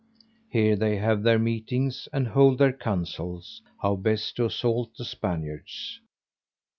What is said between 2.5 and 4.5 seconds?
their councils, how best to